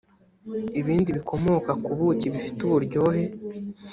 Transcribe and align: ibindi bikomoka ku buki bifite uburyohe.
ibindi 0.79 1.09
bikomoka 1.17 1.71
ku 1.83 1.91
buki 1.97 2.27
bifite 2.33 2.59
uburyohe. 2.67 3.23